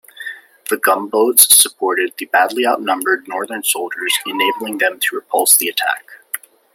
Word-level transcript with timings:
The 0.71 0.77
gunboats 0.77 1.55
supported 1.61 2.13
the 2.17 2.25
badly 2.25 2.65
outnumbered 2.65 3.27
Northern 3.27 3.63
soldiers 3.63 4.15
enabling 4.25 4.79
them 4.79 4.99
to 4.99 5.15
repulse 5.15 5.55
the 5.55 5.67
attack. 5.67 6.23